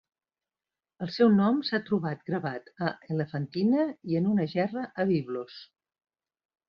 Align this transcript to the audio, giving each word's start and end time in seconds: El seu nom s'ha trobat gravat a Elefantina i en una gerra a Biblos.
El 1.05 1.11
seu 1.17 1.29
nom 1.33 1.59
s'ha 1.67 1.79
trobat 1.89 2.25
gravat 2.31 2.71
a 2.87 2.95
Elefantina 3.17 3.85
i 4.15 4.19
en 4.21 4.31
una 4.33 4.49
gerra 4.55 4.87
a 5.05 5.07
Biblos. 5.13 5.61